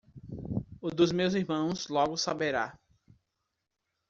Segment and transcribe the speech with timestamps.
[0.81, 2.75] O dos meus irmãos logo saberá.